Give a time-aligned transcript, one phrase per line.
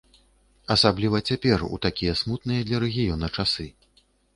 [0.75, 3.73] Асабліва цяпер, у такія смутныя для рэгіёна часы.